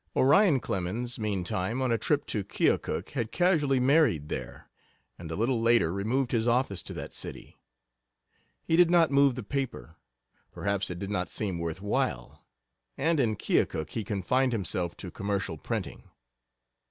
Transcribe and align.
Orion 0.15 0.59
Clemens, 0.59 1.19
meantime, 1.19 1.79
on 1.79 1.91
a 1.91 1.97
trip 1.99 2.25
to 2.25 2.43
Keokuk, 2.43 3.09
had 3.11 3.31
casually 3.31 3.79
married 3.79 4.29
there, 4.29 4.67
and 5.19 5.29
a 5.29 5.35
little 5.35 5.61
later 5.61 5.93
removed 5.93 6.31
his 6.31 6.47
office 6.47 6.81
to 6.81 6.93
that 6.95 7.13
city. 7.13 7.59
He 8.63 8.75
did 8.75 8.89
not 8.89 9.11
move 9.11 9.35
the 9.35 9.43
paper; 9.43 9.97
perhaps 10.51 10.89
it 10.89 10.97
did 10.97 11.11
not 11.11 11.29
seem 11.29 11.59
worth 11.59 11.83
while, 11.83 12.43
and 12.97 13.19
in 13.19 13.35
Keokuk 13.35 13.91
he 13.91 14.03
confined 14.03 14.53
himself 14.53 14.97
to 14.97 15.11
commercial 15.11 15.59
printing. 15.59 16.01